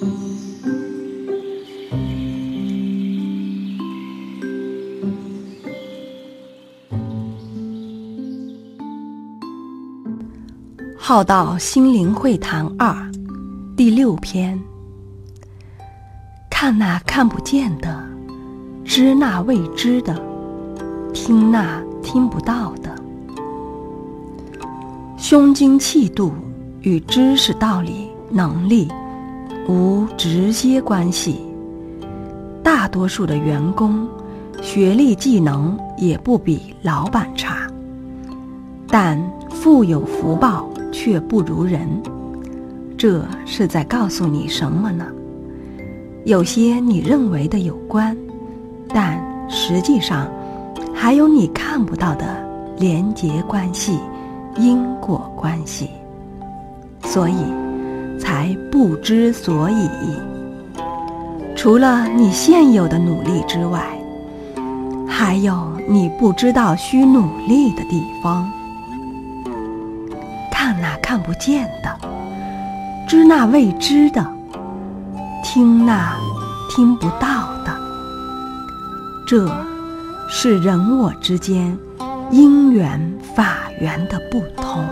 [10.98, 12.90] 《浩道心灵会谈二》
[13.76, 14.60] 第六篇：
[16.50, 18.04] 看那看不见的，
[18.84, 20.20] 知那未知的，
[21.14, 22.94] 听那听不到的。
[25.16, 26.32] 胸襟气度
[26.82, 28.88] 与知识、道理、能力
[29.68, 31.40] 无直接关系。
[32.62, 34.06] 大多数的员工
[34.62, 37.66] 学历技能也不比老板差，
[38.88, 39.20] 但
[39.50, 40.68] 富有福报。
[40.92, 41.86] 却不如人，
[42.96, 45.04] 这是在告诉你什么呢？
[46.24, 48.16] 有些你认为的有关，
[48.88, 50.26] 但实际上
[50.94, 52.24] 还有你看不到的
[52.78, 53.98] 连结关系、
[54.56, 55.90] 因果关系，
[57.04, 57.36] 所以
[58.26, 59.88] 才不知所以。
[61.54, 63.80] 除了你现有的努力之外，
[65.08, 68.50] 还有你不知道需努力的地方。
[70.50, 72.08] 看那看不见的，
[73.08, 74.26] 知那未知的，
[75.44, 76.16] 听那
[76.68, 77.72] 听不到的，
[79.24, 79.48] 这
[80.28, 81.78] 是人我之间
[82.32, 83.00] 因缘
[83.36, 84.84] 法缘的不同。